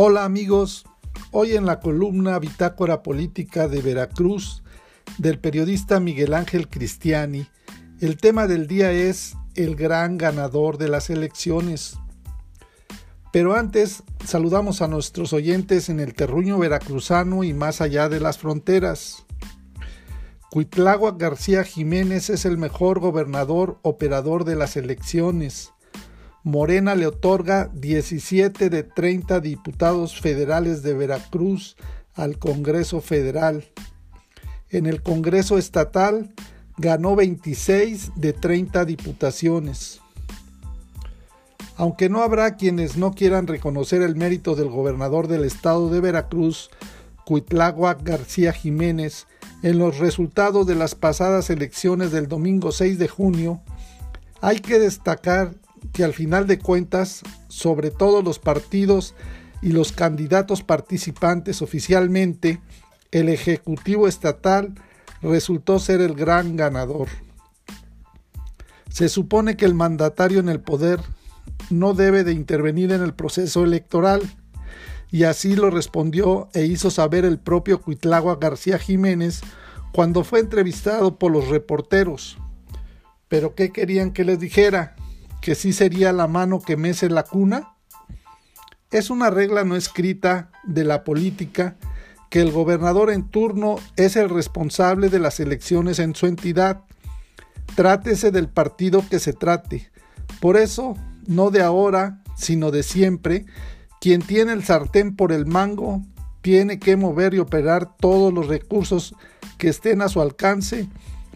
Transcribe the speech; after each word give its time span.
Hola 0.00 0.24
amigos, 0.24 0.84
hoy 1.32 1.56
en 1.56 1.66
la 1.66 1.80
columna 1.80 2.38
Bitácora 2.38 3.02
Política 3.02 3.66
de 3.66 3.82
Veracruz 3.82 4.62
del 5.18 5.40
periodista 5.40 5.98
Miguel 5.98 6.34
Ángel 6.34 6.68
Cristiani, 6.68 7.48
el 8.00 8.16
tema 8.16 8.46
del 8.46 8.68
día 8.68 8.92
es 8.92 9.34
el 9.56 9.74
gran 9.74 10.16
ganador 10.16 10.78
de 10.78 10.86
las 10.86 11.10
elecciones. 11.10 11.98
Pero 13.32 13.56
antes 13.56 14.04
saludamos 14.24 14.82
a 14.82 14.86
nuestros 14.86 15.32
oyentes 15.32 15.88
en 15.88 15.98
el 15.98 16.14
terruño 16.14 16.58
veracruzano 16.58 17.42
y 17.42 17.52
más 17.52 17.80
allá 17.80 18.08
de 18.08 18.20
las 18.20 18.38
fronteras. 18.38 19.26
Cuitláhuac 20.52 21.18
García 21.18 21.64
Jiménez 21.64 22.30
es 22.30 22.44
el 22.44 22.56
mejor 22.56 23.00
gobernador 23.00 23.80
operador 23.82 24.44
de 24.44 24.54
las 24.54 24.76
elecciones 24.76 25.72
Morena 26.48 26.94
le 26.94 27.06
otorga 27.06 27.68
17 27.74 28.70
de 28.70 28.82
30 28.82 29.38
diputados 29.40 30.18
federales 30.18 30.82
de 30.82 30.94
Veracruz 30.94 31.76
al 32.14 32.38
Congreso 32.38 33.02
Federal. 33.02 33.66
En 34.70 34.86
el 34.86 35.02
Congreso 35.02 35.58
Estatal 35.58 36.32
ganó 36.78 37.16
26 37.16 38.12
de 38.16 38.32
30 38.32 38.86
diputaciones. 38.86 40.00
Aunque 41.76 42.08
no 42.08 42.22
habrá 42.22 42.56
quienes 42.56 42.96
no 42.96 43.12
quieran 43.12 43.46
reconocer 43.46 44.00
el 44.00 44.16
mérito 44.16 44.54
del 44.54 44.70
gobernador 44.70 45.28
del 45.28 45.44
estado 45.44 45.90
de 45.90 46.00
Veracruz, 46.00 46.70
Cuitláhuac 47.26 48.02
García 48.02 48.54
Jiménez, 48.54 49.26
en 49.62 49.76
los 49.76 49.98
resultados 49.98 50.66
de 50.66 50.76
las 50.76 50.94
pasadas 50.94 51.50
elecciones 51.50 52.10
del 52.10 52.26
domingo 52.26 52.72
6 52.72 52.98
de 52.98 53.08
junio, 53.08 53.60
hay 54.40 54.60
que 54.60 54.78
destacar 54.78 55.52
que 55.92 56.04
al 56.04 56.14
final 56.14 56.46
de 56.46 56.58
cuentas, 56.58 57.22
sobre 57.48 57.90
todo 57.90 58.22
los 58.22 58.38
partidos 58.38 59.14
y 59.62 59.72
los 59.72 59.92
candidatos 59.92 60.62
participantes 60.62 61.62
oficialmente, 61.62 62.60
el 63.10 63.28
Ejecutivo 63.28 64.06
Estatal 64.06 64.74
resultó 65.22 65.78
ser 65.78 66.00
el 66.00 66.14
gran 66.14 66.56
ganador. 66.56 67.08
Se 68.90 69.08
supone 69.08 69.56
que 69.56 69.64
el 69.64 69.74
mandatario 69.74 70.40
en 70.40 70.48
el 70.48 70.60
poder 70.60 71.00
no 71.70 71.94
debe 71.94 72.24
de 72.24 72.32
intervenir 72.32 72.92
en 72.92 73.02
el 73.02 73.14
proceso 73.14 73.64
electoral, 73.64 74.22
y 75.10 75.24
así 75.24 75.56
lo 75.56 75.70
respondió 75.70 76.48
e 76.52 76.64
hizo 76.64 76.90
saber 76.90 77.24
el 77.24 77.38
propio 77.38 77.80
Cuitlagua 77.80 78.36
García 78.36 78.78
Jiménez 78.78 79.40
cuando 79.92 80.22
fue 80.22 80.40
entrevistado 80.40 81.18
por 81.18 81.32
los 81.32 81.48
reporteros. 81.48 82.38
Pero 83.28 83.54
¿qué 83.54 83.72
querían 83.72 84.12
que 84.12 84.24
les 84.24 84.38
dijera? 84.38 84.96
Que 85.40 85.54
sí 85.54 85.72
sería 85.72 86.12
la 86.12 86.26
mano 86.26 86.60
que 86.60 86.76
mece 86.76 87.08
la 87.08 87.22
cuna? 87.22 87.74
Es 88.90 89.10
una 89.10 89.30
regla 89.30 89.64
no 89.64 89.76
escrita 89.76 90.50
de 90.64 90.84
la 90.84 91.04
política 91.04 91.76
que 92.30 92.40
el 92.40 92.50
gobernador 92.50 93.10
en 93.10 93.28
turno 93.28 93.76
es 93.96 94.16
el 94.16 94.28
responsable 94.28 95.08
de 95.08 95.18
las 95.18 95.40
elecciones 95.40 95.98
en 95.98 96.14
su 96.14 96.26
entidad. 96.26 96.82
Trátese 97.74 98.30
del 98.30 98.48
partido 98.48 99.04
que 99.08 99.18
se 99.18 99.32
trate. 99.32 99.90
Por 100.40 100.56
eso, 100.56 100.94
no 101.26 101.50
de 101.50 101.62
ahora, 101.62 102.22
sino 102.36 102.70
de 102.70 102.82
siempre, 102.82 103.46
quien 104.00 104.22
tiene 104.22 104.52
el 104.52 104.64
sartén 104.64 105.16
por 105.16 105.32
el 105.32 105.46
mango 105.46 106.02
tiene 106.40 106.78
que 106.78 106.96
mover 106.96 107.34
y 107.34 107.40
operar 107.40 107.96
todos 107.96 108.32
los 108.32 108.46
recursos 108.46 109.14
que 109.58 109.68
estén 109.68 110.02
a 110.02 110.08
su 110.08 110.20
alcance 110.20 110.86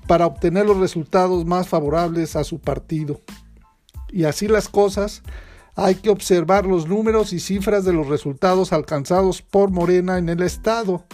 para 0.06 0.27
obtener 0.27 0.66
los 0.66 0.78
resultados 0.78 1.44
más 1.44 1.69
favorables 1.69 2.37
a 2.37 2.44
su 2.44 2.61
partido 2.61 3.20
y 4.12 4.24
así 4.24 4.46
las 4.46 4.68
cosas, 4.68 5.22
hay 5.74 5.96
que 5.96 6.10
observar 6.10 6.66
los 6.66 6.86
números 6.86 7.32
y 7.32 7.41
cifras 7.41 7.84
de 7.84 7.94
los 7.94 8.06
resultados 8.06 8.72
alcanzados 8.72 9.41
por 9.41 9.70
Morena 9.70 10.19
en 10.19 10.28
el 10.28 10.42
Estado 10.42 11.04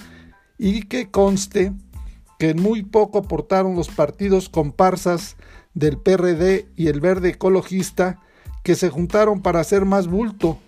y 0.58 0.82
que 0.82 1.10
conste 1.10 1.72
que 2.38 2.50
en 2.50 2.60
muy 2.60 2.82
poco 2.82 3.18
aportaron 3.18 3.76
los 3.76 3.88
partidos 3.88 4.48
comparsas 4.48 5.36
del 5.74 5.98
PRD 5.98 6.66
y 6.76 6.88
el 6.88 7.00
Verde 7.00 7.30
Ecologista 7.30 8.20
que 8.64 8.74
se 8.74 8.90
juntaron 8.90 9.42
para 9.42 9.60
hacer 9.60 9.84
más 9.84 10.08
bulto 10.08 10.58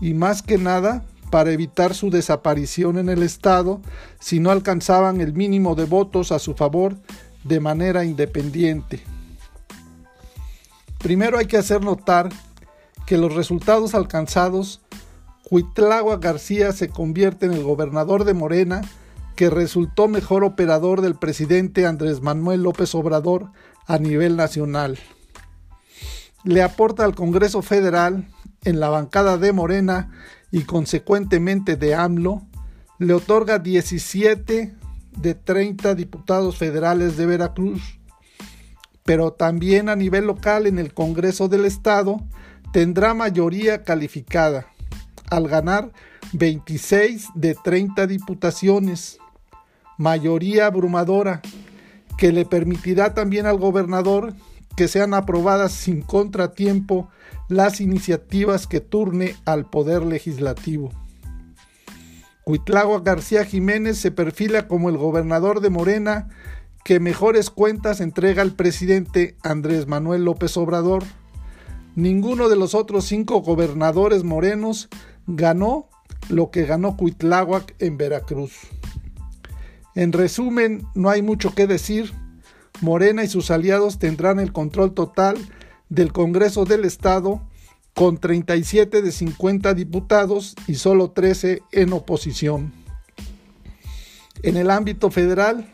y 0.00 0.14
más 0.14 0.42
que 0.42 0.58
nada 0.58 1.04
para 1.30 1.52
evitar 1.52 1.94
su 1.94 2.10
desaparición 2.10 2.98
en 2.98 3.08
el 3.08 3.22
Estado 3.22 3.80
si 4.20 4.40
no 4.40 4.50
alcanzaban 4.50 5.20
el 5.20 5.34
mínimo 5.34 5.74
de 5.74 5.84
votos 5.84 6.32
a 6.32 6.38
su 6.38 6.54
favor 6.54 6.96
de 7.42 7.60
manera 7.60 8.04
independiente. 8.04 9.02
Primero 11.04 11.36
hay 11.36 11.44
que 11.44 11.58
hacer 11.58 11.82
notar 11.82 12.30
que 13.04 13.18
los 13.18 13.34
resultados 13.34 13.94
alcanzados, 13.94 14.80
Cuitlagua 15.42 16.16
García 16.16 16.72
se 16.72 16.88
convierte 16.88 17.44
en 17.44 17.52
el 17.52 17.62
gobernador 17.62 18.24
de 18.24 18.32
Morena, 18.32 18.80
que 19.36 19.50
resultó 19.50 20.08
mejor 20.08 20.44
operador 20.44 21.02
del 21.02 21.14
presidente 21.14 21.84
Andrés 21.84 22.22
Manuel 22.22 22.62
López 22.62 22.94
Obrador 22.94 23.52
a 23.86 23.98
nivel 23.98 24.36
nacional. 24.36 24.98
Le 26.42 26.62
aporta 26.62 27.04
al 27.04 27.14
Congreso 27.14 27.60
Federal, 27.60 28.26
en 28.64 28.80
la 28.80 28.88
bancada 28.88 29.36
de 29.36 29.52
Morena 29.52 30.10
y 30.50 30.62
consecuentemente 30.62 31.76
de 31.76 31.94
AMLO, 31.94 32.46
le 32.98 33.12
otorga 33.12 33.58
17 33.58 34.74
de 35.18 35.34
30 35.34 35.96
diputados 35.96 36.56
federales 36.56 37.18
de 37.18 37.26
Veracruz, 37.26 38.00
pero 39.04 39.32
también 39.32 39.88
a 39.88 39.96
nivel 39.96 40.26
local 40.26 40.66
en 40.66 40.78
el 40.78 40.92
Congreso 40.94 41.48
del 41.48 41.66
Estado 41.66 42.20
tendrá 42.72 43.14
mayoría 43.14 43.84
calificada, 43.84 44.66
al 45.30 45.46
ganar 45.46 45.92
26 46.32 47.28
de 47.34 47.54
30 47.54 48.06
diputaciones, 48.06 49.18
mayoría 49.98 50.66
abrumadora, 50.66 51.42
que 52.18 52.32
le 52.32 52.44
permitirá 52.44 53.14
también 53.14 53.46
al 53.46 53.58
gobernador 53.58 54.34
que 54.76 54.88
sean 54.88 55.14
aprobadas 55.14 55.72
sin 55.72 56.02
contratiempo 56.02 57.08
las 57.48 57.80
iniciativas 57.80 58.66
que 58.66 58.80
turne 58.80 59.36
al 59.44 59.68
Poder 59.68 60.02
Legislativo. 60.02 60.90
Cuitlagua 62.42 63.00
García 63.00 63.44
Jiménez 63.44 63.98
se 63.98 64.10
perfila 64.10 64.66
como 64.66 64.88
el 64.88 64.96
gobernador 64.96 65.60
de 65.60 65.70
Morena 65.70 66.28
que 66.84 67.00
mejores 67.00 67.48
cuentas 67.48 68.00
entrega 68.02 68.42
el 68.42 68.52
presidente 68.52 69.36
Andrés 69.42 69.88
Manuel 69.88 70.26
López 70.26 70.54
Obrador. 70.58 71.02
Ninguno 71.96 72.50
de 72.50 72.56
los 72.56 72.74
otros 72.74 73.06
cinco 73.06 73.40
gobernadores 73.40 74.22
morenos 74.22 74.90
ganó 75.26 75.88
lo 76.28 76.50
que 76.50 76.66
ganó 76.66 76.96
Cuitláhuac 76.96 77.74
en 77.78 77.96
Veracruz. 77.96 78.52
En 79.94 80.12
resumen, 80.12 80.86
no 80.94 81.08
hay 81.08 81.22
mucho 81.22 81.54
que 81.54 81.66
decir. 81.66 82.12
Morena 82.82 83.24
y 83.24 83.28
sus 83.28 83.50
aliados 83.50 83.98
tendrán 83.98 84.38
el 84.38 84.52
control 84.52 84.92
total 84.92 85.38
del 85.88 86.12
Congreso 86.12 86.66
del 86.66 86.84
Estado 86.84 87.40
con 87.94 88.18
37 88.18 89.00
de 89.00 89.12
50 89.12 89.72
diputados 89.72 90.54
y 90.66 90.74
solo 90.74 91.12
13 91.12 91.62
en 91.72 91.92
oposición. 91.94 92.72
En 94.42 94.56
el 94.58 94.70
ámbito 94.70 95.10
federal, 95.10 95.73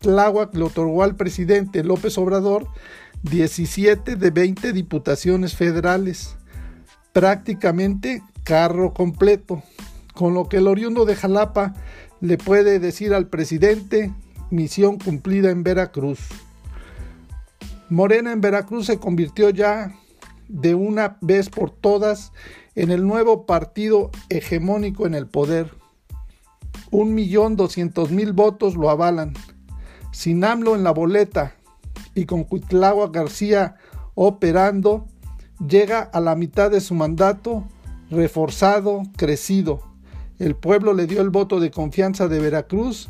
Tláhuac 0.00 0.54
le 0.54 0.64
otorgó 0.64 1.02
al 1.02 1.14
presidente 1.14 1.84
López 1.84 2.16
Obrador 2.16 2.66
17 3.22 4.16
de 4.16 4.30
20 4.30 4.72
diputaciones 4.72 5.54
federales, 5.54 6.36
prácticamente 7.12 8.22
carro 8.42 8.94
completo, 8.94 9.62
con 10.14 10.32
lo 10.32 10.48
que 10.48 10.56
el 10.56 10.68
oriundo 10.68 11.04
de 11.04 11.16
Jalapa 11.16 11.74
le 12.22 12.38
puede 12.38 12.78
decir 12.78 13.12
al 13.12 13.28
presidente 13.28 14.10
misión 14.48 14.96
cumplida 14.96 15.50
en 15.50 15.64
Veracruz. 15.64 16.20
Morena 17.90 18.32
en 18.32 18.40
Veracruz 18.40 18.86
se 18.86 18.98
convirtió 18.98 19.50
ya 19.50 19.94
de 20.48 20.74
una 20.74 21.18
vez 21.20 21.50
por 21.50 21.70
todas 21.70 22.32
en 22.74 22.90
el 22.90 23.06
nuevo 23.06 23.44
partido 23.44 24.10
hegemónico 24.30 25.06
en 25.06 25.12
el 25.12 25.26
poder. 25.26 25.74
Un 26.90 27.12
millón 27.14 27.56
doscientos 27.56 28.10
mil 28.10 28.32
votos 28.32 28.76
lo 28.76 28.88
avalan 28.88 29.34
sin 30.20 30.44
AMLO 30.44 30.74
en 30.76 30.84
la 30.84 30.90
boleta 30.90 31.54
y 32.14 32.26
con 32.26 32.44
Cuitlagua 32.44 33.08
García 33.08 33.76
operando, 34.14 35.06
llega 35.66 36.00
a 36.00 36.20
la 36.20 36.34
mitad 36.34 36.70
de 36.70 36.82
su 36.82 36.92
mandato 36.92 37.64
reforzado, 38.10 39.04
crecido. 39.16 39.80
El 40.38 40.56
pueblo 40.56 40.92
le 40.92 41.06
dio 41.06 41.22
el 41.22 41.30
voto 41.30 41.58
de 41.58 41.70
confianza 41.70 42.28
de 42.28 42.38
Veracruz 42.38 43.08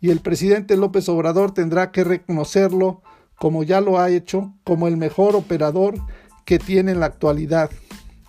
y 0.00 0.10
el 0.10 0.18
presidente 0.18 0.76
López 0.76 1.08
Obrador 1.08 1.54
tendrá 1.54 1.92
que 1.92 2.02
reconocerlo, 2.02 3.02
como 3.36 3.62
ya 3.62 3.80
lo 3.80 4.00
ha 4.00 4.10
hecho, 4.10 4.52
como 4.64 4.88
el 4.88 4.96
mejor 4.96 5.36
operador 5.36 5.94
que 6.44 6.58
tiene 6.58 6.90
en 6.90 6.98
la 6.98 7.06
actualidad 7.06 7.70